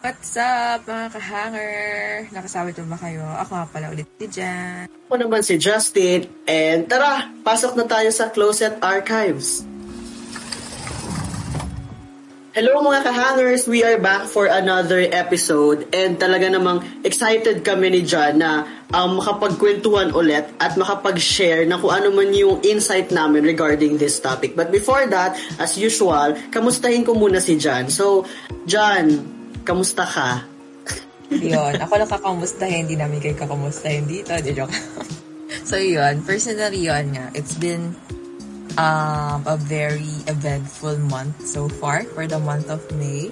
[0.00, 1.76] What's up, mga kahanger?
[2.32, 3.20] Nakasama ito ba kayo?
[3.20, 4.88] Ako nga pala ulit si Jan.
[4.88, 6.24] Ako naman si Justin.
[6.48, 9.60] And tara, pasok na tayo sa Closet Archives.
[12.56, 13.68] Hello mga kahangers!
[13.68, 18.64] We are back for another episode and talaga namang excited kami ni John na
[18.96, 24.56] um, makapagkwentuhan ulit at makapag-share na kung ano man yung insight namin regarding this topic.
[24.56, 27.92] But before that, as usual, kamustahin ko muna si John.
[27.92, 28.24] So,
[28.64, 29.39] John,
[29.70, 30.42] Kamusta ka?
[31.30, 31.78] yun.
[31.78, 32.90] Ako lang kakamustahin.
[32.90, 34.34] Hindi namin kayo kakamustahin dito.
[34.42, 34.74] Di joke.
[35.68, 36.26] so, yun.
[36.26, 37.30] Personally, yun nga.
[37.38, 37.94] It's been
[38.74, 43.30] um, a very eventful month so far for the month of May.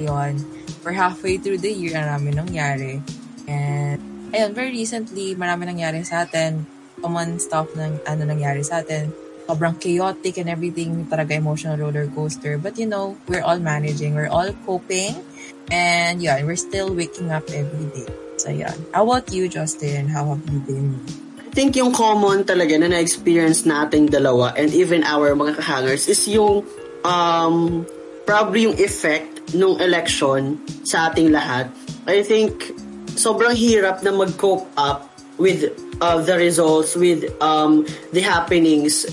[0.00, 0.40] Yun.
[0.80, 3.04] We're halfway through the year na namin nangyari.
[3.44, 4.00] And,
[4.32, 6.64] ayun, very recently, marami nangyari sa atin.
[7.04, 12.60] Common stuff ng ano nangyari sa atin sobrang chaotic and everything, talaga emotional roller coaster.
[12.60, 15.24] But you know, we're all managing, we're all coping,
[15.72, 18.12] and yeah, we're still waking up every day.
[18.36, 18.76] So yeah.
[18.92, 20.12] How about you, Justin?
[20.12, 21.00] How have you been?
[21.40, 26.22] I think yung common talaga na na-experience nating dalawa and even our mga kahangers is
[26.28, 26.62] yung
[27.02, 27.82] um,
[28.28, 31.72] probably yung effect ng election sa ating lahat.
[32.06, 32.76] I think
[33.18, 35.08] sobrang hirap na mag-cope up
[35.40, 37.82] with uh, the results, with um,
[38.14, 39.08] the happenings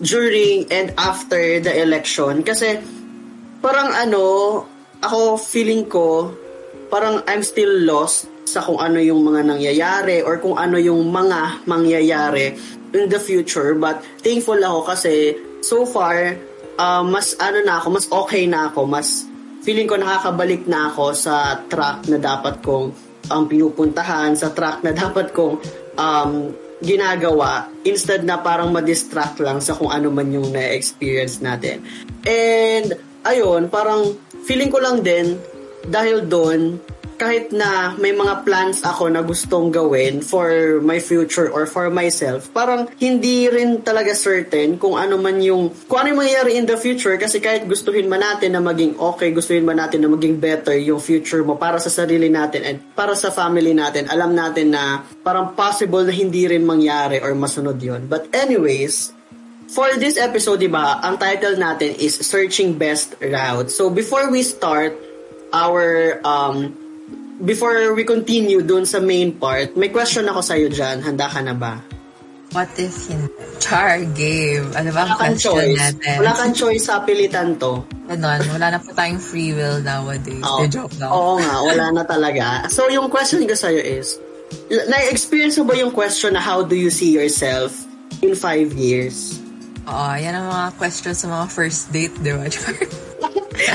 [0.00, 2.42] during and after the election.
[2.42, 2.80] Kasi
[3.64, 4.24] parang ano
[5.00, 6.32] ako feeling ko
[6.92, 11.64] parang I'm still lost sa kung ano yung mga nangyayari or kung ano yung mga
[11.66, 12.54] mangyayari
[12.94, 13.74] in the future.
[13.74, 16.36] But thankful ako kasi so far
[16.76, 18.86] uh, mas ano na ako mas okay na ako.
[18.86, 19.26] Mas
[19.64, 22.92] feeling ko nakakabalik na ako sa track na dapat kong
[23.32, 25.58] um, pinupuntahan sa track na dapat kong
[25.96, 26.52] um,
[26.82, 31.84] ginagawa instead na parang ma-distract lang sa kung ano man yung na-experience natin.
[32.26, 35.38] And, ayun, parang feeling ko lang din,
[35.88, 36.80] dahil doon,
[37.14, 42.50] kahit na may mga plans ako na gustong gawin for my future or for myself,
[42.50, 46.74] parang hindi rin talaga certain kung ano man yung, kung ano yung mangyayari in the
[46.74, 50.74] future kasi kahit gustuhin man natin na maging okay, gustuhin man natin na maging better
[50.74, 55.06] yung future mo para sa sarili natin and para sa family natin, alam natin na
[55.22, 59.14] parang possible na hindi rin mangyari or masunod yon But anyways,
[59.74, 63.74] For this episode, di ba, ang title natin is Searching Best Route.
[63.74, 64.94] So before we start
[65.54, 66.74] our um,
[67.38, 70.98] before we continue dun sa main part, may question ako sa'yo dyan.
[71.06, 71.78] Handa ka na ba?
[72.54, 73.26] What if hindi?
[73.58, 74.70] Char game.
[74.78, 75.78] Ano ba ang question choice.
[75.78, 76.16] natin?
[76.22, 77.82] Wala kang choice sa pilitan to.
[78.06, 78.46] Ganon.
[78.54, 80.44] Wala na po tayong free will nowadays.
[80.46, 80.62] Oo.
[80.62, 81.10] The joke lang.
[81.10, 82.70] Oo nga, wala na talaga.
[82.70, 84.22] So, yung question ko sa'yo is,
[84.70, 87.74] na-experience mo ba yung question na how do you see yourself
[88.22, 89.42] in five years?
[89.90, 92.46] Oo, yan ang mga questions sa mga first date, di ba?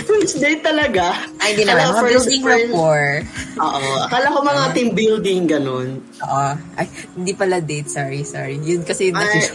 [0.05, 1.15] first date talaga.
[1.39, 1.95] Ay, hindi naman.
[1.95, 3.19] Mga building first, rapport.
[3.59, 3.83] Oo.
[4.05, 5.89] Akala ko mga uh, team building, ganun.
[6.23, 6.49] Oo.
[6.75, 7.89] Ay, hindi pala date.
[7.89, 8.59] Sorry, sorry.
[8.59, 9.11] Yun kasi...
[9.15, 9.47] Ay,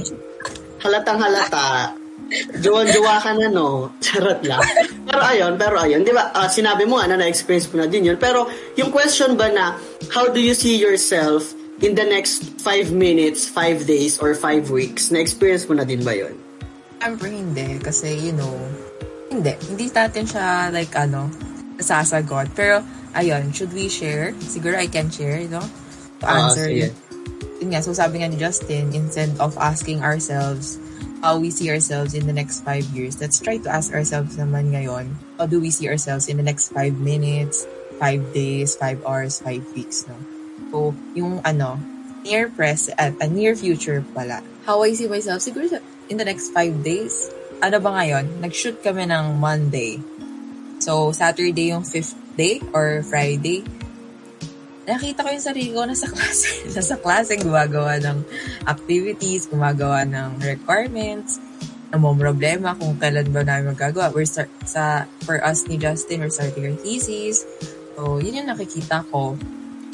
[0.85, 1.97] halatang halata.
[2.61, 3.93] Jowan-jowa ka na, no?
[4.05, 4.65] Charot lang.
[5.09, 6.03] pero ayun, pero ayun.
[6.03, 8.19] Di ba, uh, sinabi mo nga na na-experience mo na din yun.
[8.19, 8.49] Pero
[8.81, 9.77] yung question ba na,
[10.13, 11.53] how do you see yourself
[11.85, 15.13] in the next 5 minutes, 5 days, or 5 weeks?
[15.13, 16.35] Na-experience mo na din ba yun?
[17.05, 17.69] Siyempre hindi.
[17.85, 18.57] Kasi, you know,
[19.35, 19.55] hindi.
[19.67, 21.27] Hindi natin siya, like, ano,
[21.83, 22.55] sasagot.
[22.55, 22.81] Pero,
[23.19, 24.31] ayun, should we share?
[24.39, 25.63] Siguro I can share, no?
[26.23, 26.93] To ah, answer uh, yun.
[27.59, 30.79] Yun nga, so sabi nga ni Justin, instead of asking ourselves
[31.25, 34.71] how we see ourselves in the next five years, let's try to ask ourselves naman
[34.71, 37.67] ngayon, how do we see ourselves in the next five minutes,
[37.99, 40.19] five days, five hours, five weeks, no?
[40.71, 41.81] So, yung ano,
[42.27, 44.43] near present, at uh, near future pala.
[44.67, 45.69] How I see myself, siguro
[46.09, 48.43] in the next five days, ano ba ngayon?
[48.43, 50.01] Nag-shoot kami ng Monday.
[50.83, 53.63] So, Saturday yung fifth day or Friday.
[54.85, 56.69] Nakita ko yung sarili ko nasa klase.
[56.69, 58.19] nasa klase, gumagawa ng
[58.69, 61.41] activities, gumagawa ng requirements,
[61.95, 64.11] na mo problema kung kailan ba namin magagawa.
[64.11, 67.47] We're start, sa, for us ni Justin, we're starting our thesis.
[67.95, 69.39] So, yun yung nakikita ko.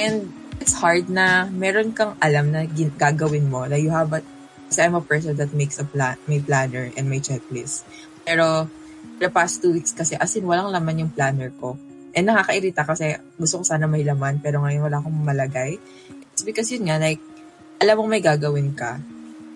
[0.01, 2.65] And it's hard na meron kang alam na
[2.97, 3.69] gagawin mo.
[3.69, 4.25] Like, you have a
[4.71, 7.83] kasi I'm a person that makes a plan, may planner and may checklist.
[8.23, 8.71] Pero,
[9.19, 11.75] the past two weeks kasi, as in, walang laman yung planner ko.
[12.15, 15.83] And nakakairita kasi gusto ko sana may laman, pero ngayon wala akong malagay.
[16.31, 17.19] It's because yun nga, like,
[17.83, 19.03] alam mo may gagawin ka,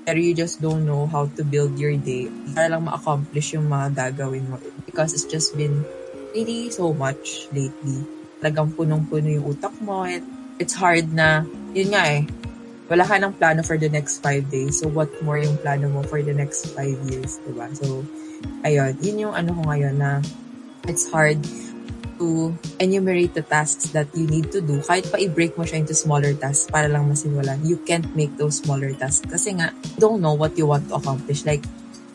[0.02, 4.12] pero you just don't know how to build your day para lang ma-accomplish yung mga
[4.12, 4.58] gagawin mo.
[4.84, 5.86] Because it's just been
[6.34, 8.02] really so much lately.
[8.42, 10.26] Talagang punong-puno yung utak mo and
[10.58, 12.22] it's hard na, yun nga eh,
[12.88, 14.80] wala ka ng plano for the next five days.
[14.80, 17.72] So, what more yung plano mo for the next five years, diba?
[17.72, 18.04] So,
[18.64, 20.20] ayun, yun yung ano ko ngayon na
[20.84, 21.40] it's hard
[22.20, 24.78] to enumerate the tasks that you need to do.
[24.84, 28.60] Kahit pa i-break mo siya into smaller tasks para lang masimulan, you can't make those
[28.62, 29.26] smaller tasks.
[29.26, 31.42] Kasi nga, don't know what you want to accomplish.
[31.42, 31.64] Like,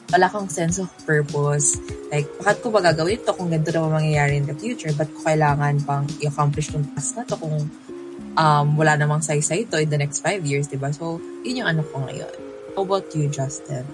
[0.09, 1.77] wala kang sense of purpose.
[2.09, 4.93] Like, bakit ko ba gagawin to kung ganito na mangyayari in the future?
[4.95, 7.69] But ko kailangan pang i-accomplish tong task na to kung
[8.35, 10.93] um, wala namang saysay to in the next five years, diba?
[10.93, 12.33] So, yun yung ano ko ngayon.
[12.75, 13.87] How about you, Justin?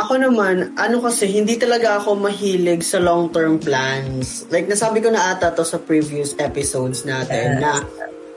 [0.00, 4.48] Ako naman, ano kasi, hindi talaga ako mahilig sa long-term plans.
[4.48, 7.62] Like, nasabi ko na ata to sa previous episodes natin yes.
[7.62, 7.72] na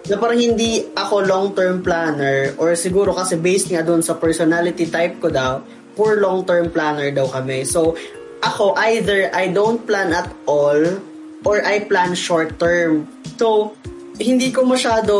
[0.06, 5.18] na parang hindi ako long-term planner or siguro kasi based nga doon sa personality type
[5.18, 5.66] ko daw,
[5.98, 7.66] poor long-term planner daw kami.
[7.66, 7.98] So,
[8.46, 11.02] ako either I don't plan at all
[11.42, 13.10] or I plan short-term.
[13.42, 13.74] So,
[14.20, 15.14] hindi ko masyado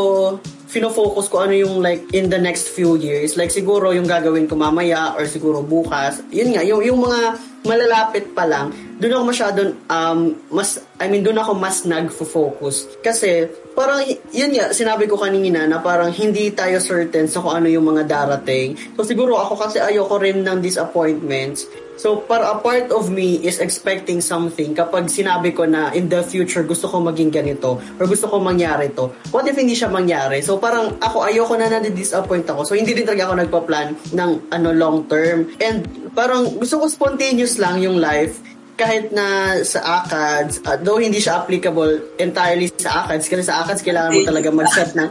[0.76, 3.40] fino-focus ko ano yung like in the next few years.
[3.40, 6.20] Like siguro yung gagawin ko mamaya or siguro bukas.
[6.36, 9.60] Yun nga, yung, yung mga malalapit pa lang, doon ako masyado,
[9.90, 13.02] um, mas, I mean, doon ako mas nag-focus.
[13.02, 17.68] Kasi, parang, yun nga, sinabi ko kanina na parang hindi tayo certain sa kung ano
[17.68, 18.78] yung mga darating.
[18.94, 21.66] So, siguro ako kasi ayoko rin ng disappointments.
[21.96, 26.20] So, para a part of me is expecting something kapag sinabi ko na in the
[26.28, 29.08] future gusto ko maging ganito or gusto ko mangyari to.
[29.32, 30.44] What if hindi siya mangyari?
[30.44, 32.68] So, parang ako ayoko na na-disappoint ako.
[32.68, 35.48] So, hindi din talaga ako nagpa-plan ng ano long term.
[35.64, 38.44] And parang gusto ko spontaneous lang yung life
[38.76, 43.88] kahit na sa ACADS, uh, though hindi siya applicable entirely sa ACADS, kasi sa ACADS
[43.88, 45.10] kailangan mo talaga mag-set ng...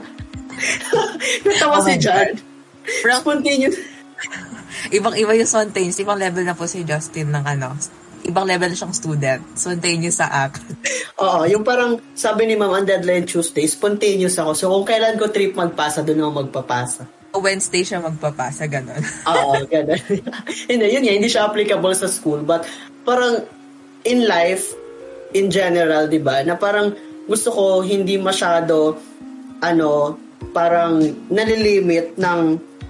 [1.49, 2.37] Natawa oh si John.
[2.85, 3.81] Spontaneous
[4.95, 5.99] Ibang-iba yung spontaneous.
[5.99, 7.75] Ibang level na po si Justin ng ano.
[8.25, 9.43] Ibang level na siyang student.
[9.59, 10.55] Spontaneous sa app.
[11.25, 14.55] Oo, yung parang sabi ni Ma'am on deadline Tuesday, spontaneous ako.
[14.55, 17.03] So kung kailan ko trip magpasa, doon ako magpapasa.
[17.35, 19.03] Wednesday siya magpapasa, ganun.
[19.35, 19.99] Oo, ganun.
[20.71, 22.47] hindi, yun nga, hindi siya applicable sa school.
[22.47, 22.63] But
[23.03, 23.43] parang
[24.07, 24.71] in life,
[25.35, 26.95] in general, di ba, na parang
[27.27, 28.95] gusto ko hindi masyado,
[29.59, 30.15] ano,
[30.53, 31.01] parang
[31.31, 32.41] nalilimit ng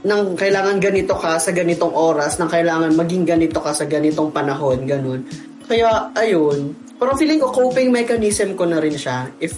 [0.05, 4.85] nang kailangan ganito ka sa ganitong oras, nang kailangan maging ganito ka sa ganitong panahon,
[4.85, 5.25] ganun.
[5.65, 6.77] Kaya, ayun.
[7.01, 9.57] Parang feeling ko, coping mechanism ko na rin siya, if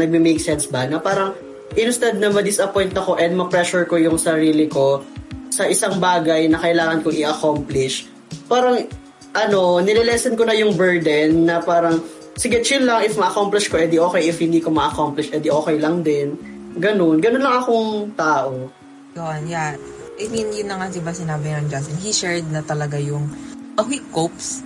[0.00, 1.36] nagme-make sense ba, na parang,
[1.76, 5.04] instead na ma-disappoint ako and ma-pressure ko yung sarili ko
[5.52, 8.08] sa isang bagay na kailangan ko i-accomplish,
[8.48, 8.88] parang,
[9.36, 12.00] ano, nililesen ko na yung burden na parang,
[12.40, 16.00] sige, chill lang, if ma-accomplish ko, edi okay, if hindi ko ma-accomplish, edi okay lang
[16.00, 16.53] din.
[16.74, 17.22] Ganun.
[17.22, 18.70] Ganun lang akong tao.
[19.14, 19.78] Yun, yeah.
[20.14, 21.98] I mean, yun na nga diba sinabi ng Justin.
[21.98, 23.30] He shared na talaga yung
[23.78, 24.62] how he copes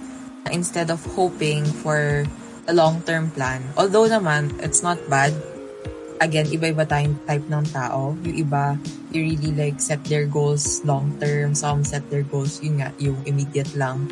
[0.48, 2.24] instead of hoping for
[2.68, 3.64] a long-term plan.
[3.76, 5.32] Although naman, it's not bad.
[6.20, 8.16] Again, iba-iba tayong type ng tao.
[8.24, 8.76] Yung iba,
[9.12, 11.56] you really like set their goals long-term.
[11.56, 14.08] Some set their goals, yun nga, yung immediate lang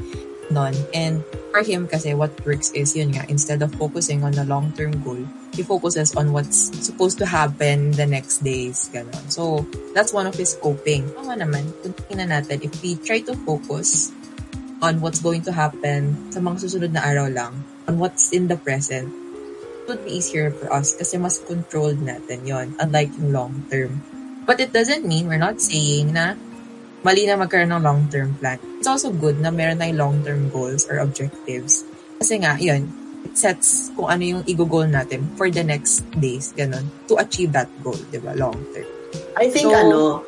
[0.51, 0.75] nun.
[0.95, 5.03] And for him kasi what works is yun nga, instead of focusing on a long-term
[5.03, 5.21] goal,
[5.57, 8.91] he focuses on what's supposed to happen the next days.
[8.93, 9.33] Ganon.
[9.33, 9.65] So,
[9.95, 11.09] that's one of his coping.
[11.17, 14.13] Tama naman, kung natin, if we try to focus
[14.85, 18.59] on what's going to happen sa mga susunod na araw lang, on what's in the
[18.61, 23.55] present, it would be easier for us kasi mas controlled natin yon unlike yung long
[23.71, 24.03] term.
[24.47, 26.39] But it doesn't mean we're not saying na
[27.07, 28.59] mali na magkaroon ng long-term plan.
[28.83, 31.87] It's also good na meron tayong long-term goals or objectives.
[32.19, 32.91] Kasi nga, yun,
[33.23, 37.71] it sets kung ano yung i-goal natin for the next days, ganun, to achieve that
[37.87, 38.91] goal, di ba, long-term.
[39.39, 40.27] I think, so, ano,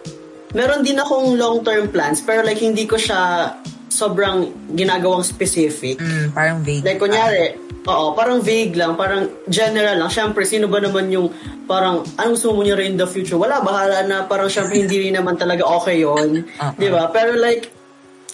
[0.55, 3.50] meron din akong long-term plans, pero like, hindi ko siya
[3.88, 5.99] sobrang ginagawang specific.
[5.99, 6.85] Mm, parang vague.
[6.85, 10.12] Like, kunyari, Oo, parang vague lang, parang general lang.
[10.12, 11.33] Siyempre, sino ba naman yung
[11.64, 13.40] parang, anong gusto mo niya rin in the future?
[13.40, 16.76] Wala, bahala na parang siyempre hindi rin naman talaga okay yon uh-huh.
[16.76, 17.09] Di ba?
[17.09, 17.73] Pero like,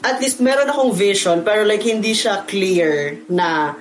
[0.03, 3.79] at least meron akong vision, pero like hindi siya clear na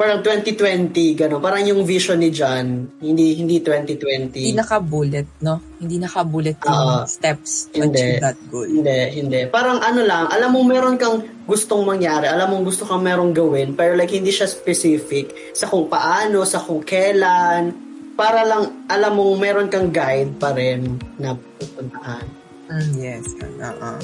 [0.00, 1.44] parang 2020, gano'n.
[1.44, 4.32] Parang yung vision ni John, hindi hindi 2020.
[4.32, 5.60] Hindi naka-bullet, no?
[5.76, 8.64] Hindi naka-bullet yung uh, steps to hindi, achieve that goal.
[8.64, 9.44] Hindi, hindi.
[9.52, 13.76] Parang ano lang, alam mo meron kang gustong mangyari, alam mo gusto kang merong gawin,
[13.76, 17.76] pero like hindi siya specific sa kung paano, sa kung kailan,
[18.16, 22.24] para lang alam mo meron kang guide pa rin na pupuntahan.
[22.72, 24.00] Mm, yes, uh-uh.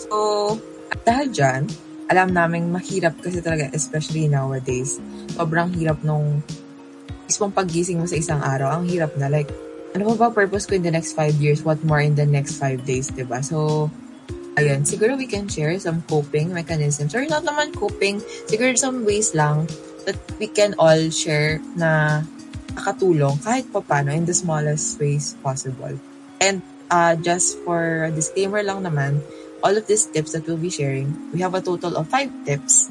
[0.00, 0.16] So,
[1.04, 1.62] dahil dyan,
[2.08, 4.96] alam namin mahirap kasi talaga, especially nowadays.
[5.36, 6.40] Sobrang hirap nung
[7.28, 8.80] mismong paggising mo sa isang araw.
[8.80, 9.28] Ang hirap na.
[9.28, 9.52] Like,
[9.92, 11.60] ano ba ba purpose ko in the next five years?
[11.60, 13.38] What more in the next five days, ba diba?
[13.44, 13.88] So,
[14.56, 17.12] ayun, siguro we can share some coping mechanisms.
[17.12, 19.68] Or not naman coping, siguro some ways lang
[20.08, 22.24] that we can all share na
[22.72, 25.92] nakatulong kahit papano in the smallest ways possible.
[26.40, 29.20] And uh, just for disclaimer lang naman,
[29.62, 32.90] all of these tips that we'll be sharing, we have a total of five tips.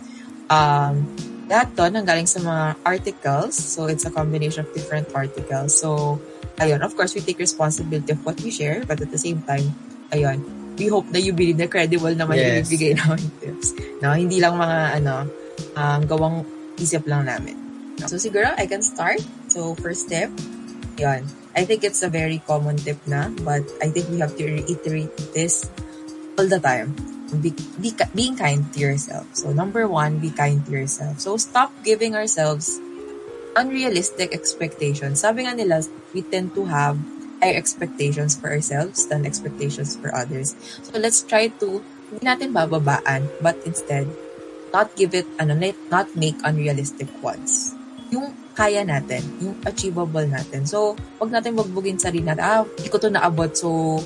[0.49, 1.07] Um,
[1.47, 3.55] lahat to nanggaling sa mga articles.
[3.55, 5.79] So, it's a combination of different articles.
[5.79, 6.19] So,
[6.59, 9.71] ayun, of course, we take responsibility of what we share, but at the same time,
[10.11, 10.43] ayun,
[10.77, 12.45] we hope that you believe na credible naman yes.
[12.45, 13.73] yung ibigay namin tips.
[14.03, 15.15] No, hindi lang mga, ano,
[15.79, 16.43] um, gawang
[16.77, 17.55] isip lang namin.
[18.05, 19.23] So, siguro, I can start.
[19.47, 20.29] So, first step,
[20.99, 21.25] yun.
[21.57, 25.09] I think it's a very common tip na, but I think we have to reiterate
[25.33, 25.65] this
[26.37, 26.95] all the time
[27.35, 27.51] be,
[27.81, 29.27] be, being kind to yourself.
[29.35, 31.19] So number one, be kind to yourself.
[31.19, 32.79] So stop giving ourselves
[33.57, 35.19] unrealistic expectations.
[35.21, 36.95] Sabi nga nila, we tend to have
[37.41, 40.55] higher expectations for ourselves than expectations for others.
[40.87, 44.07] So let's try to hindi natin bababaan, but instead,
[44.71, 45.59] not give it, ano,
[45.91, 47.75] not make unrealistic ones.
[48.15, 50.63] Yung kaya natin, yung achievable natin.
[50.63, 53.99] So, wag natin magbugin sarili natin, ah, hindi ko to naabot, so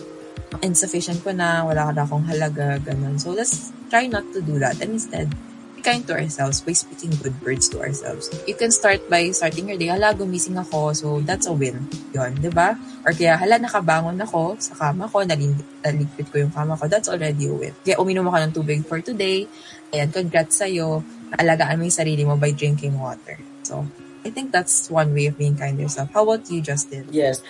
[0.60, 3.15] insufficient ko na, wala ka na akong halaga, ganun.
[3.15, 4.84] So, let's try not to do that.
[4.84, 5.31] And instead,
[5.75, 8.27] be kind to ourselves by speaking good words to ourselves.
[8.43, 11.88] You can start by starting your day, hala, gumising ako, so that's a win.
[12.12, 12.75] Yun, di ba?
[13.08, 17.48] Or kaya, hala, nakabangon ako sa kama ko, naligpit ko yung kama ko, that's already
[17.48, 17.74] a win.
[17.88, 19.48] Kaya uminom ako ng tubig for today,
[19.96, 21.01] ayan, congrats sa'yo,
[21.39, 23.39] alagaan mo yung sarili mo by drinking water.
[23.63, 23.88] So,
[24.22, 26.13] I think that's one way of being kind to yourself.
[26.13, 27.10] How about you, Justin?
[27.10, 27.41] Yes.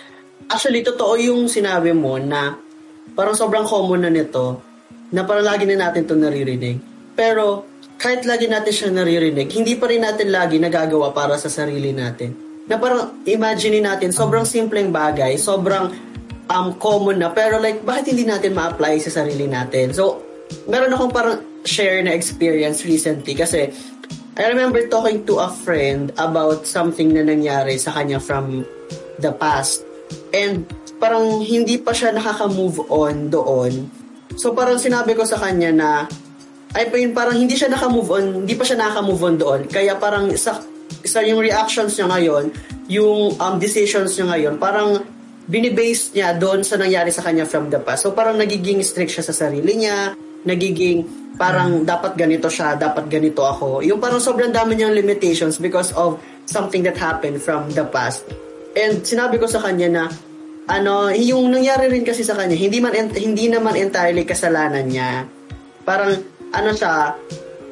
[0.48, 2.56] Actually, totoo yung sinabi mo na
[3.12, 4.60] parang sobrang common na nito
[5.12, 6.80] na parang lagi na natin to naririnig.
[7.12, 7.68] Pero
[8.00, 12.34] kahit lagi natin siya naririnig, hindi pa rin natin lagi nagagawa para sa sarili natin.
[12.66, 15.92] Na parang imagine natin, sobrang simpleng bagay, sobrang
[16.48, 19.94] um, common na, pero like, bakit hindi natin ma-apply sa sarili natin?
[19.94, 20.24] So,
[20.66, 23.70] meron akong parang share na experience recently kasi
[24.34, 28.64] I remember talking to a friend about something na nangyari sa kanya from
[29.20, 29.84] the past.
[30.32, 30.64] And
[31.02, 33.90] parang hindi pa siya nakaka-move on doon.
[34.38, 35.90] So parang sinabi ko sa kanya na
[36.78, 39.60] ay pa parang hindi siya naka-move on, hindi pa siya nakaka-move on doon.
[39.66, 40.62] Kaya parang sa
[41.02, 42.44] sa yung reactions niya ngayon,
[42.86, 45.02] yung um, decisions niya ngayon, parang
[45.50, 48.06] binibase niya doon sa nangyari sa kanya from the past.
[48.06, 50.14] So parang nagiging strict siya sa sarili niya,
[50.46, 51.04] nagiging
[51.34, 53.82] parang dapat ganito siya, dapat ganito ako.
[53.82, 58.22] Yung parang sobrang dami niyang limitations because of something that happened from the past.
[58.72, 60.04] And sinabi ko sa kanya na
[60.70, 65.26] ano, yung nangyari rin kasi sa kanya, hindi man hindi naman entirely kasalanan niya.
[65.82, 66.14] Parang
[66.54, 67.18] ano siya,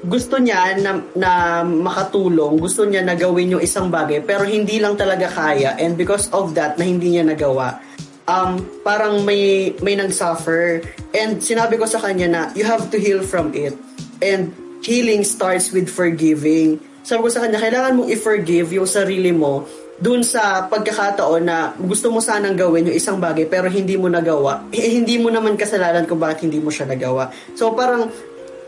[0.00, 1.32] gusto niya na, na
[1.62, 5.76] makatulong, gusto niya na gawin yung isang bagay, pero hindi lang talaga kaya.
[5.76, 7.78] And because of that, na hindi niya nagawa,
[8.24, 10.80] um, parang may, may nag-suffer.
[11.12, 13.76] And sinabi ko sa kanya na, you have to heal from it.
[14.24, 16.80] And healing starts with forgiving.
[17.04, 19.68] Sabi ko sa kanya, kailangan mong i-forgive yung sarili mo
[20.00, 24.64] dun sa pagkakataon na gusto mo sanang gawin yung isang bagay pero hindi mo nagawa,
[24.72, 27.28] eh, hindi mo naman kasalanan kung bakit hindi mo siya nagawa.
[27.52, 28.08] So parang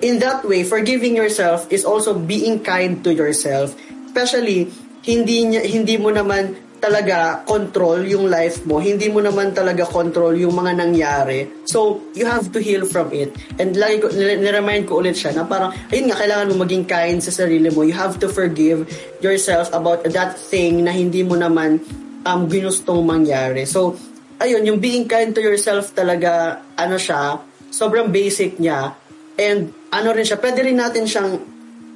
[0.05, 3.73] in that way, forgiving yourself is also being kind to yourself.
[4.12, 4.69] Especially,
[5.09, 8.83] hindi, hindi mo naman talaga control yung life mo.
[8.83, 11.47] Hindi mo naman talaga control yung mga nangyari.
[11.62, 13.31] So, you have to heal from it.
[13.62, 17.23] And lagi ko, niremind ko ulit siya na parang, ayun nga, kailangan mo maging kind
[17.23, 17.87] sa sarili mo.
[17.87, 18.91] You have to forgive
[19.23, 21.79] yourself about that thing na hindi mo naman
[22.27, 23.62] um, ginustong mangyari.
[23.62, 23.95] So,
[24.43, 27.39] ayun, yung being kind to yourself talaga, ano siya,
[27.71, 28.99] sobrang basic niya.
[29.39, 31.39] And ano rin siya, pwede rin natin siyang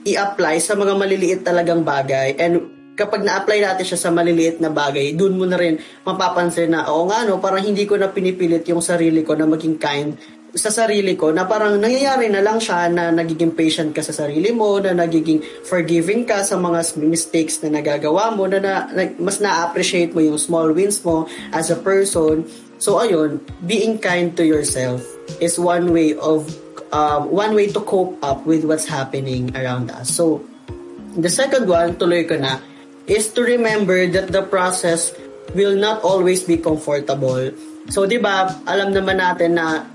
[0.06, 2.38] i-apply sa mga maliliit talagang bagay.
[2.38, 6.88] And kapag na-apply natin siya sa maliliit na bagay, dun mo na rin mapapansin na,
[6.88, 10.16] oo nga no, parang hindi ko na pinipilit yung sarili ko na maging kind
[10.56, 14.48] sa sarili ko na parang nangyayari na lang siya na nagiging patient ka sa sarili
[14.56, 19.36] mo, na nagiging forgiving ka sa mga mistakes na nagagawa mo, na, na, na mas
[19.38, 22.48] na-appreciate mo yung small wins mo as a person.
[22.80, 25.04] So ayun, being kind to yourself
[25.44, 26.48] is one way of
[26.88, 30.08] um, one way to cope up with what's happening around us.
[30.08, 30.40] So
[31.16, 32.60] the second one, tuloy ko na,
[33.06, 35.14] is to remember that the process
[35.54, 37.54] will not always be comfortable.
[37.90, 39.86] So, di ba, alam naman natin na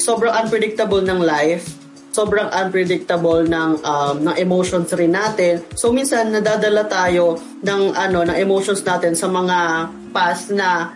[0.00, 5.66] sobrang unpredictable ng life, sobrang unpredictable ng um, ng emotions rin natin.
[5.74, 10.94] So minsan nadadala tayo ng ano ng emotions natin sa mga past na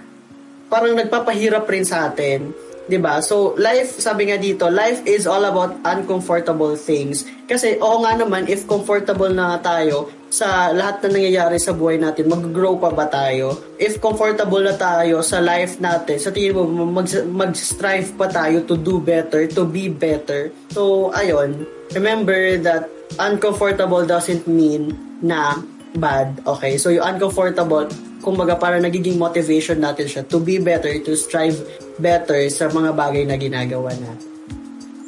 [0.70, 2.54] parang nagpapahirap rin sa atin.
[2.86, 3.18] 'di ba?
[3.18, 7.26] So life, sabi nga dito, life is all about uncomfortable things.
[7.50, 12.28] Kasi oo nga naman if comfortable na tayo sa lahat na nangyayari sa buhay natin,
[12.28, 13.56] mag-grow pa ba tayo?
[13.80, 18.76] If comfortable na tayo sa life natin, sa tingin mo mag, mag-strive pa tayo to
[18.76, 20.52] do better, to be better.
[20.72, 21.64] So ayun,
[21.96, 24.92] remember that uncomfortable doesn't mean
[25.24, 25.56] na
[25.96, 26.44] bad.
[26.44, 26.76] Okay?
[26.76, 27.88] So yung uncomfortable,
[28.20, 31.56] kumbaga para nagiging motivation natin siya to be better, to strive
[31.96, 34.28] better sa mga bagay na ginagawa natin.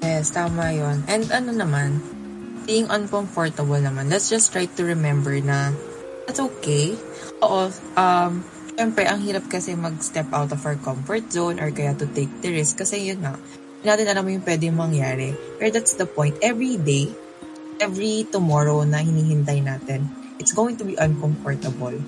[0.00, 2.00] Yes, tama yon And ano naman,
[2.70, 5.74] being uncomfortable naman, let's just try to remember na
[6.22, 6.94] that's okay.
[7.42, 7.66] Oo,
[7.98, 8.46] um,
[8.78, 12.54] syempre, ang hirap kasi mag-step out of our comfort zone or kaya to take the
[12.54, 13.34] risk kasi yun nga,
[13.82, 15.34] natin alam mo yung pwede mangyari.
[15.58, 16.38] Pero that's the point.
[16.38, 17.10] Every day,
[17.82, 20.06] every tomorrow na hinihintay natin,
[20.38, 21.98] it's going to be uncomfortable.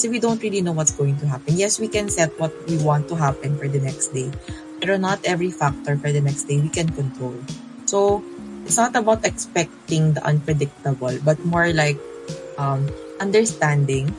[0.00, 1.60] Kasi we don't really know what's going to happen.
[1.60, 4.32] Yes, we can set what we want to happen for the next day.
[4.80, 7.36] Pero not every factor for the next day we can control.
[7.84, 8.24] So,
[8.66, 11.96] it's not about expecting the unpredictable, but more like
[12.58, 12.90] um,
[13.22, 14.10] understanding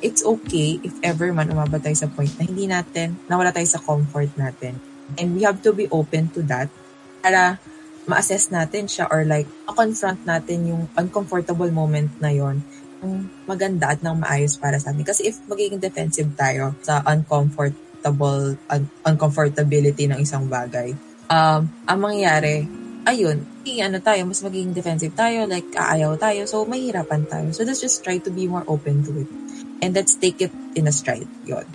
[0.00, 3.82] it's okay if ever man umabot tayo sa point na hindi natin, nawala tayo sa
[3.82, 4.80] comfort natin.
[5.20, 6.72] And we have to be open to that
[7.20, 7.60] para
[8.08, 12.64] ma-assess natin siya or like, ma-confront natin yung uncomfortable moment na yon
[13.04, 15.04] ng maganda at ng maayos para sa atin.
[15.04, 20.96] Kasi if magiging defensive tayo sa uncomfortable, un- uncomfortability ng isang bagay,
[21.28, 22.64] um, ang mangyayari,
[23.04, 27.48] ayun, ano tayo, mas magiging defensive tayo, like aayaw tayo, so mahirapan tayo.
[27.52, 29.30] So let's just try to be more open to it.
[29.84, 31.28] And let's take it in a stride.
[31.44, 31.68] Yun.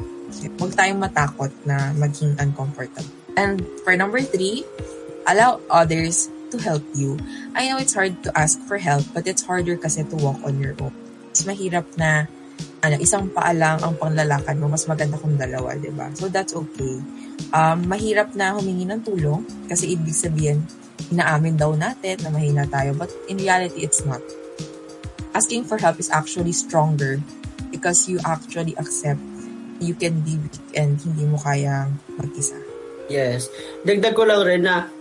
[0.58, 3.06] Huwag tayong matakot na maging uncomfortable.
[3.38, 4.66] And for number three,
[5.30, 7.22] allow others to help you.
[7.54, 10.58] I know it's hard to ask for help, but it's harder kasi to walk on
[10.58, 10.94] your own.
[11.30, 12.26] Mas mahirap na
[12.82, 16.10] ano, isang paa lang ang panglalakad mo, mas maganda kung dalawa, di ba?
[16.16, 17.00] So that's okay.
[17.54, 20.64] Um, mahirap na humingi ng tulong kasi ibig sabihin,
[21.08, 24.22] inaamin daw natin na mahina tayo, but in reality, it's not.
[25.32, 27.24] Asking for help is actually stronger
[27.72, 29.22] because you actually accept
[29.80, 32.60] you can be weak and hindi mo kayang mag-isa.
[33.08, 33.48] Yes.
[33.88, 34.92] Dagdag ko lang rin na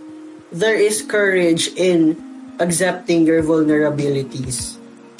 [0.49, 2.15] there is courage in
[2.57, 4.79] accepting your vulnerabilities.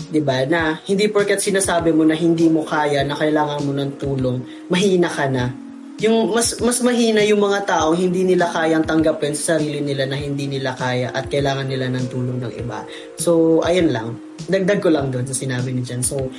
[0.09, 0.47] 'Di ba?
[0.47, 5.11] Na hindi porket sinasabi mo na hindi mo kaya, na kailangan mo ng tulong, mahina
[5.11, 5.53] ka na.
[5.99, 10.15] Yung mas mas mahina yung mga tao hindi nila kayang tanggapin sa sarili nila na
[10.15, 12.87] hindi nila kaya at kailangan nila ng tulong ng iba.
[13.19, 14.15] So, ayun lang.
[14.47, 15.99] Dagdag ko lang doon sa sinabi ni Jen.
[15.99, 16.31] So,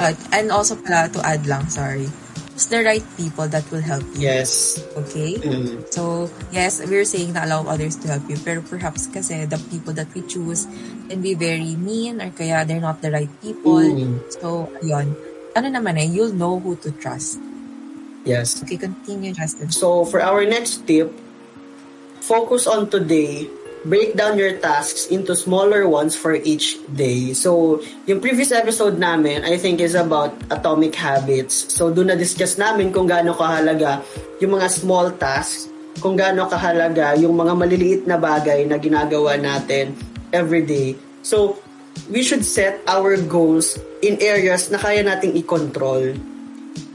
[0.00, 2.08] uh, and also pala to add lang, sorry
[2.56, 4.32] choose the right people that will help you.
[4.32, 4.80] Yes.
[4.96, 5.36] Okay?
[5.36, 5.92] Mm.
[5.92, 8.40] So, yes, we're saying na allow others to help you.
[8.40, 10.64] Pero perhaps kasi the people that we choose
[11.12, 13.84] can be very mean or kaya they're not the right people.
[13.84, 14.24] Mm.
[14.40, 15.12] So, ayun.
[15.52, 17.36] Ano naman eh, you'll know who to trust.
[18.26, 18.58] Yes.
[18.66, 19.70] Okay, continue, Justin.
[19.70, 21.14] So, for our next tip,
[22.20, 23.46] focus on today
[23.86, 27.30] break down your tasks into smaller ones for each day.
[27.32, 27.78] So,
[28.10, 31.70] yung previous episode namin, I think is about atomic habits.
[31.70, 34.02] So, doon na-discuss namin kung gaano kahalaga
[34.42, 35.70] yung mga small tasks,
[36.02, 39.94] kung gaano kahalaga yung mga maliliit na bagay na ginagawa natin
[40.34, 40.98] every day.
[41.22, 41.62] So,
[42.10, 46.35] we should set our goals in areas na kaya nating i-control.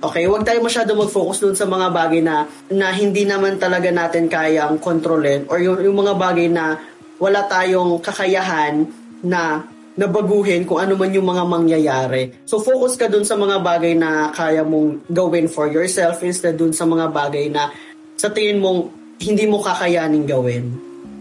[0.01, 4.25] Okay, huwag tayo masyado mag-focus dun sa mga bagay na na hindi naman talaga natin
[4.25, 6.81] kayang kontrolin or yung, yung mga bagay na
[7.21, 8.89] wala tayong kakayahan
[9.21, 9.61] na
[9.93, 12.33] nabaguhin kung ano man yung mga mangyayari.
[12.49, 16.73] So focus ka dun sa mga bagay na kaya mong gawin for yourself instead dun
[16.73, 17.69] sa mga bagay na
[18.17, 18.89] sa tingin mong
[19.21, 20.73] hindi mo kakayanin gawin.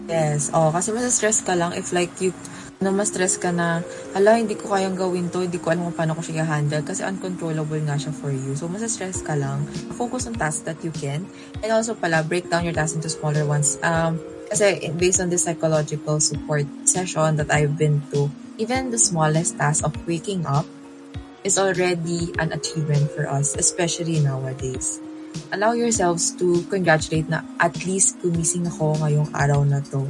[0.09, 0.49] Yes.
[0.57, 2.33] Oh, kasi mas stress ka lang if like you
[2.81, 3.85] na ma-stress ka na,
[4.17, 7.05] hala, hindi ko kayang gawin to, hindi ko alam kung paano ko siya handle kasi
[7.05, 8.57] uncontrollable nga siya for you.
[8.57, 9.69] So, mas-stress ka lang.
[9.93, 11.29] Focus on tasks that you can.
[11.61, 13.77] And also pala, break down your tasks into smaller ones.
[13.85, 14.17] Um,
[14.49, 19.85] kasi based on the psychological support session that I've been to, even the smallest task
[19.85, 20.65] of waking up
[21.45, 24.97] is already an achievement for us, especially nowadays.
[25.53, 30.09] Allow yourselves to congratulate na at least gumising ako ngayong araw na to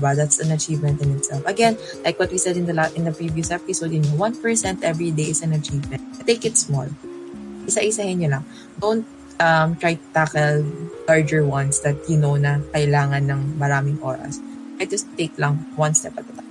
[0.00, 0.16] diba?
[0.16, 1.44] That's an achievement in itself.
[1.44, 4.40] Again, like what we said in the la- in the previous episode, know, 1%
[4.80, 6.00] every day is an achievement.
[6.24, 6.88] Take it small.
[7.68, 8.44] Isa-isahin nyo lang.
[8.80, 9.04] Don't
[9.40, 10.64] um, try to tackle
[11.08, 14.40] larger ones that you know na kailangan ng maraming oras.
[14.80, 16.50] Try to take lang one step at a time.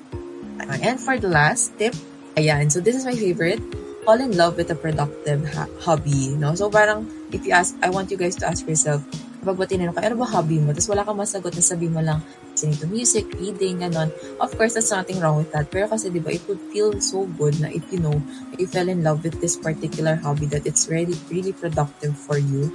[0.83, 1.95] And for the last tip,
[2.35, 3.61] ayan, so this is my favorite.
[4.05, 6.53] Fall in love with a productive ha- hobby, no?
[6.53, 9.01] So parang, if you ask, I want you guys to ask yourself,
[9.41, 10.73] kapag ba tinanong ka, ano ba hobby mo?
[10.75, 12.21] Tapos wala kang masagot, na sabi mo lang,
[12.59, 14.11] listening to music, reading, ganon.
[14.43, 15.71] Of course, there's nothing wrong with that.
[15.71, 18.19] Pero kasi, di ba, it would feel so good na if you know,
[18.59, 22.67] you fell in love with this particular hobby that it's really, really productive for you.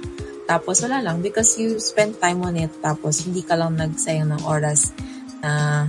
[0.49, 4.41] Tapos, wala lang, because you spend time on it, tapos hindi ka lang nagsayang ng
[4.41, 4.89] oras
[5.45, 5.85] na,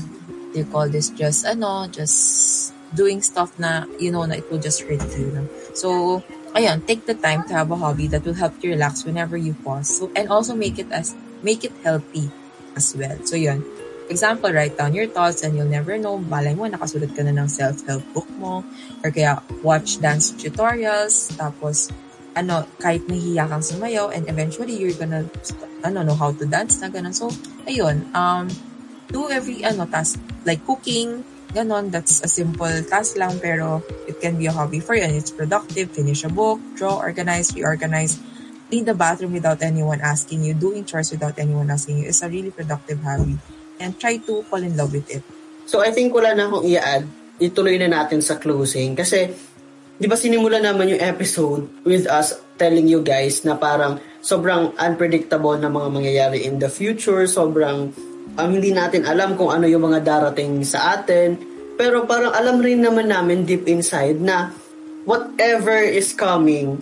[0.52, 4.84] you call this just, ano, just doing stuff na, you know, na it will just
[4.84, 5.32] hurt you.
[5.32, 5.48] No?
[5.72, 6.20] So,
[6.52, 9.56] ayun, take the time to have a hobby that will help you relax whenever you
[9.64, 9.88] pause.
[9.88, 12.28] So, and also make it as, make it healthy
[12.76, 13.16] as well.
[13.24, 13.64] So, yun.
[14.06, 17.50] Example, write down your thoughts and you'll never know, balay mo, nakasulat ka na ng
[17.50, 18.62] self-help book mo,
[19.02, 21.90] or kaya watch dance tutorials, tapos,
[22.38, 25.26] ano, kahit nahiya kang sumayaw, and eventually, you're gonna,
[25.82, 27.10] ano, know how to dance na ganun.
[27.10, 27.34] So,
[27.66, 28.46] ayun, um,
[29.10, 34.36] do every, ano, task, like cooking, Ganon, that's a simple task lang pero it can
[34.36, 35.88] be a hobby for you and it's productive.
[35.88, 38.20] Finish a book, draw, organize, reorganize,
[38.68, 42.28] clean the bathroom without anyone asking you, doing chores without anyone asking you is a
[42.28, 43.38] really productive hobby.
[43.76, 45.20] And try to fall in love with it.
[45.66, 47.04] So I think wala na akong i-add.
[47.36, 48.96] Ituloy na natin sa closing.
[48.96, 49.28] Kasi,
[49.96, 55.54] di ba sinimula naman yung episode with us telling you guys na parang sobrang unpredictable
[55.60, 57.28] na mga mangyayari in the future.
[57.28, 57.92] Sobrang
[58.36, 61.36] um, hindi natin alam kung ano yung mga darating sa atin.
[61.76, 64.48] Pero parang alam rin naman namin deep inside na
[65.04, 66.80] whatever is coming,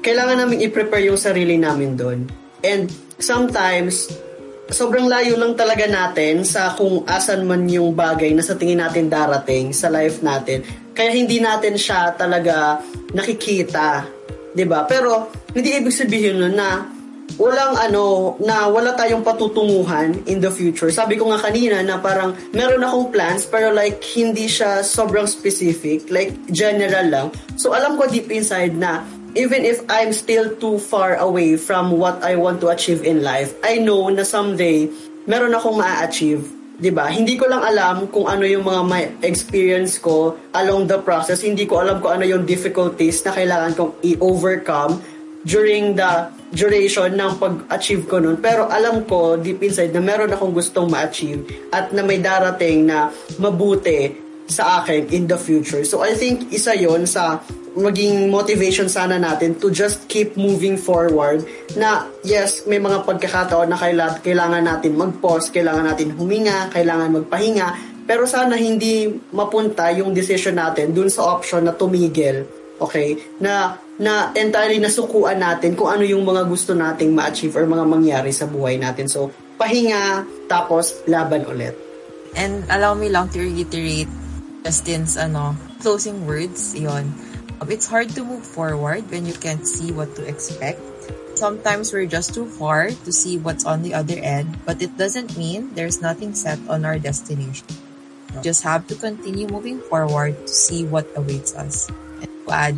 [0.00, 2.18] kailangan namin i-prepare yung sarili namin doon.
[2.64, 2.88] And
[3.20, 4.10] sometimes,
[4.68, 9.08] sobrang layo lang talaga natin sa kung asan man yung bagay na sa tingin natin
[9.08, 10.64] darating sa life natin.
[10.92, 12.80] Kaya hindi natin siya talaga
[13.16, 14.04] nakikita.
[14.52, 14.84] 'di ba?
[14.84, 16.98] Pero hindi ibig sabihin nun na
[17.38, 20.90] walang ano, na wala tayong patutunguhan in the future.
[20.90, 26.08] Sabi ko nga kanina na parang meron akong plans pero like hindi siya sobrang specific,
[26.10, 27.28] like general lang.
[27.54, 29.06] So alam ko deep inside na
[29.38, 33.54] even if I'm still too far away from what I want to achieve in life,
[33.62, 34.90] I know na someday
[35.30, 37.10] meron akong ma-achieve 'di ba?
[37.10, 41.42] Hindi ko lang alam kung ano yung mga may experience ko along the process.
[41.42, 45.02] Hindi ko alam kung ano yung difficulties na kailangan kong i-overcome
[45.46, 48.38] during the duration ng pag-achieve ko nun.
[48.38, 53.10] Pero alam ko deep inside na meron akong gustong ma-achieve at na may darating na
[53.42, 55.84] mabuti sa akin in the future.
[55.84, 57.44] So I think isa yon sa
[57.78, 61.46] maging motivation sana natin to just keep moving forward
[61.78, 63.78] na yes, may mga pagkakataon na
[64.18, 67.68] kailangan natin mag-pause, kailangan natin huminga, kailangan magpahinga,
[68.08, 74.30] pero sana hindi mapunta yung decision natin dun sa option na tumigil okay, na na
[74.38, 78.78] entirely nasukuan natin kung ano yung mga gusto nating ma-achieve or mga mangyari sa buhay
[78.78, 79.10] natin.
[79.10, 81.74] So, pahinga, tapos laban ulit.
[82.38, 84.06] And allow me lang to reiterate
[84.68, 87.08] Justin's ano, closing words, yon.
[87.56, 90.76] Um, it's hard to move forward when you can't see what to expect.
[91.40, 95.40] Sometimes we're just too far to see what's on the other end, but it doesn't
[95.40, 97.64] mean there's nothing set on our destination.
[98.36, 101.88] You just have to continue moving forward to see what awaits us.
[102.20, 102.76] And to add,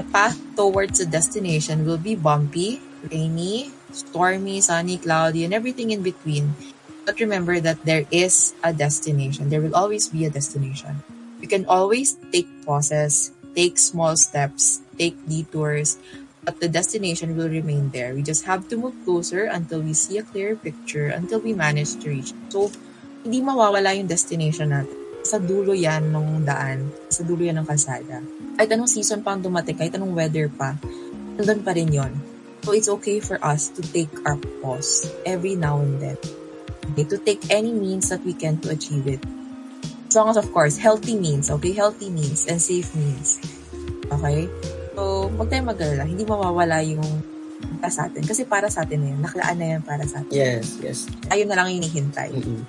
[0.00, 2.80] the path towards the destination will be bumpy,
[3.12, 6.56] rainy, stormy, sunny, cloudy, and everything in between.
[7.04, 9.52] But remember that there is a destination.
[9.52, 11.04] There will always be a destination.
[11.48, 15.96] Can always take pauses, take small steps, take detours,
[16.44, 18.12] but the destination will remain there.
[18.12, 21.96] We just have to move closer until we see a clear picture, until we manage
[22.04, 22.36] to reach.
[22.52, 22.68] So,
[23.24, 24.92] hindi mawawala yung destination natin.
[25.24, 28.20] Sa dulo yan ng daan, sa dulo yan ng kalsada.
[28.60, 30.76] Kahit anong season pa ang dumating, kahit anong weather pa,
[31.40, 32.12] nandun pa rin yon.
[32.68, 36.20] So, it's okay for us to take our pause every now and then.
[36.92, 39.24] Okay, to take any means that we can to achieve it.
[40.08, 41.76] As long as, of course, healthy means, okay?
[41.76, 43.36] Healthy means and safe means.
[44.08, 44.48] Okay?
[44.96, 46.08] So, huwag tayong mag-alala.
[46.08, 47.04] Hindi mawawala yung
[47.78, 48.24] para sa atin.
[48.24, 49.20] Kasi para sa atin na yun.
[49.20, 50.32] Nakalaan na yan para sa atin.
[50.32, 50.98] Yes, yes.
[51.28, 52.32] Ayun na lang yung hinihintay.
[52.32, 52.60] Mm-hmm.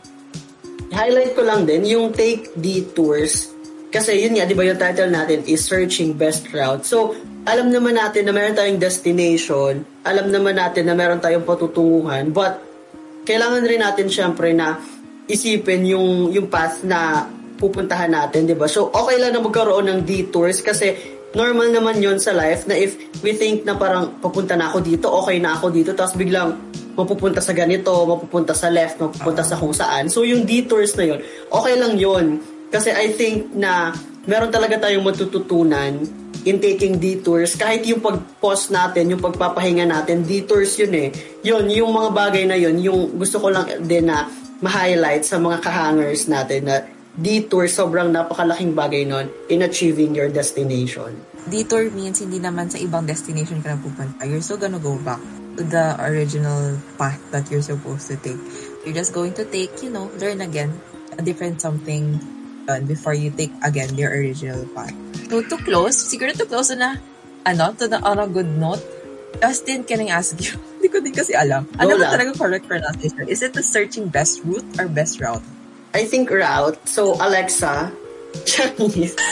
[0.91, 3.55] Highlight ko lang din yung take detours.
[3.89, 6.83] Kasi yun nga, di ba yung title natin is Searching Best Route.
[6.83, 7.15] So,
[7.47, 9.87] alam naman natin na meron tayong destination.
[10.05, 12.29] Alam naman natin na meron tayong patutunguhan.
[12.35, 12.61] But,
[13.25, 14.81] kailangan rin natin syempre na
[15.29, 17.29] isipin yung, yung path na
[17.61, 18.65] pupuntahan natin, di ba?
[18.65, 20.97] So, okay lang na magkaroon ng detours kasi
[21.37, 25.05] normal naman yon sa life na if we think na parang papunta na ako dito,
[25.21, 26.57] okay na ako dito, tapos biglang
[26.97, 30.09] mapupunta sa ganito, mapupunta sa left, mapupunta sa kung saan.
[30.09, 31.19] So yung detours na yon,
[31.53, 32.25] okay lang yon
[32.73, 33.93] Kasi I think na
[34.25, 36.01] meron talaga tayong matututunan
[36.47, 37.53] in taking detours.
[37.59, 41.09] Kahit yung pag-pause natin, yung pagpapahinga natin, detours yun eh.
[41.43, 44.27] Yun, yung mga bagay na yun, yung gusto ko lang din na
[44.59, 46.83] ma-highlight sa mga kahangers natin na
[47.15, 51.15] detour, sobrang napakalaking bagay nun in achieving your destination.
[51.47, 54.23] Detour means hindi naman sa ibang destination ka na pupunta.
[54.27, 55.19] You're still gonna go back
[55.59, 58.39] to the original path that you're supposed to take.
[58.83, 60.71] You're just going to take, you know, learn again
[61.17, 62.19] a different something
[62.67, 64.95] uh, before you take again your original path.
[65.27, 66.95] So to close, siguro to close na,
[67.43, 68.79] ano, to the, on a good note,
[69.37, 70.57] Justin, can I ask you?
[70.79, 71.69] Hindi ko din kasi alam.
[71.77, 73.29] Ano ba talaga correct pronunciation?
[73.29, 75.43] Is it the searching best route or best route?
[75.93, 76.77] I think route.
[76.89, 77.93] So, Alexa,
[78.45, 79.17] Chinese.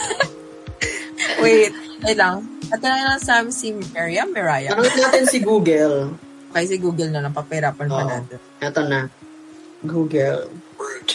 [1.37, 1.69] Wait,
[2.01, 2.49] wait lang.
[2.73, 4.73] At na lang sa si Miriam, Mariah.
[4.73, 6.17] Tanong natin si Google.
[6.49, 7.33] Okay, si Google na lang.
[7.33, 8.41] Papirapan pa natin.
[8.57, 9.05] Ito na.
[9.85, 10.49] Google.
[10.81, 11.09] Root.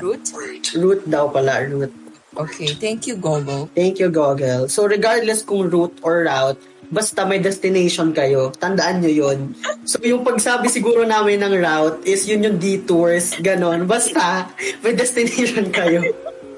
[0.00, 0.24] Root?
[0.72, 1.92] Root daw pala, root.
[2.30, 3.68] Okay, thank you, Google.
[3.74, 4.70] Thank you, Google.
[4.70, 6.56] So, regardless kung route or route,
[6.90, 9.54] basta may destination kayo, tandaan nyo yun.
[9.86, 13.86] So, yung pagsabi siguro namin ng route is yun yung detours, ganon.
[13.86, 14.50] Basta,
[14.82, 16.02] may destination kayo.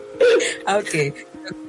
[0.80, 1.12] okay.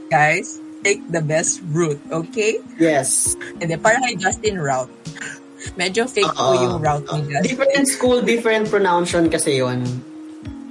[0.08, 2.63] Guys, take the best route, okay?
[2.80, 3.36] Yes.
[3.60, 4.91] And then, parang kay Justin route.
[5.76, 7.43] Medyo fake po yung route ni Justin.
[7.43, 9.84] Different school, different pronunciation kasi yun.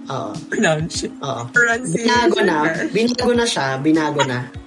[0.08, 0.32] Oo.
[0.48, 1.08] Pronounce.
[1.08, 1.42] Oo.
[1.52, 2.08] Pronunciation.
[2.08, 2.58] Binago na.
[2.88, 3.66] Binago na siya.
[3.80, 4.61] Binago na.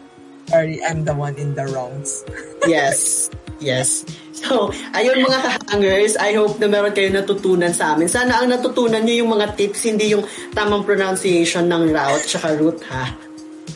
[0.49, 2.25] Sorry, I'm the one in the wrongs.
[2.65, 3.29] Yes.
[3.61, 4.01] Yes.
[4.33, 8.09] So, ayun mga ka-hangers, I hope na meron kayo natutunan sa amin.
[8.09, 10.25] Sana ang natutunan nyo yung mga tips, hindi yung
[10.57, 13.13] tamang pronunciation ng route tsaka route, ha?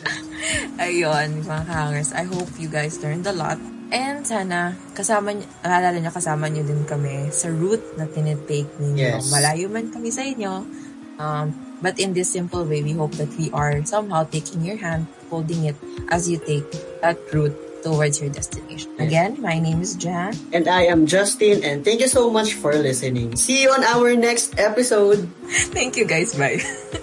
[0.84, 2.10] Ayun, mga hangers.
[2.12, 3.62] I hope you guys learned a lot.
[3.90, 9.18] And sana, kasama niyo, alala niyo, kasama niyo din kami sa route na tinitake ninyo.
[9.18, 9.30] Yes.
[9.34, 10.62] Malayo man kami sa inyo.
[11.20, 11.46] Um,
[11.82, 15.64] but in this simple way, we hope that we are somehow taking your hand, holding
[15.64, 15.76] it
[16.10, 16.66] as you take
[17.00, 18.90] that route towards your destination.
[18.98, 20.36] Again, my name is Jan.
[20.52, 23.36] And I am Justin, and thank you so much for listening.
[23.36, 25.30] See you on our next episode.
[25.72, 26.34] Thank you guys.
[26.34, 26.60] Bye.